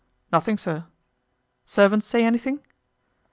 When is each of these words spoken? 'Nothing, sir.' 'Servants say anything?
'Nothing, 0.31 0.57
sir.' 0.57 0.87
'Servants 1.67 2.07
say 2.07 2.25
anything? 2.25 2.63